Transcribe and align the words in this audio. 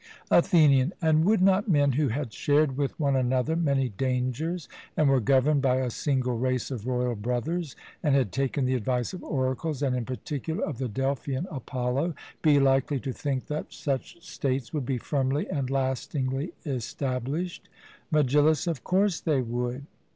ATHENIAN: 0.31 0.93
And 0.99 1.25
would 1.25 1.43
not 1.43 1.69
men 1.69 1.91
who 1.91 2.07
had 2.07 2.33
shared 2.33 2.75
with 2.75 2.99
one 2.99 3.15
another 3.15 3.55
many 3.55 3.89
dangers, 3.89 4.67
and 4.97 5.07
were 5.07 5.19
governed 5.19 5.61
by 5.61 5.75
a 5.75 5.91
single 5.91 6.35
race 6.39 6.71
of 6.71 6.87
royal 6.87 7.13
brothers, 7.13 7.75
and 8.01 8.15
had 8.15 8.31
taken 8.31 8.65
the 8.65 8.73
advice 8.73 9.13
of 9.13 9.23
oracles, 9.23 9.83
and 9.83 9.95
in 9.95 10.05
particular 10.05 10.63
of 10.65 10.79
the 10.79 10.87
Delphian 10.89 11.45
Apollo, 11.51 12.15
be 12.41 12.59
likely 12.59 12.99
to 12.99 13.13
think 13.13 13.45
that 13.45 13.71
such 13.71 14.19
states 14.23 14.73
would 14.73 14.87
be 14.87 14.97
firmly 14.97 15.47
and 15.51 15.69
lastingly 15.69 16.53
established? 16.65 17.69
MEGILLUS: 18.09 18.65
Of 18.65 18.83
course 18.83 19.19
they 19.19 19.43
would. 19.43 19.85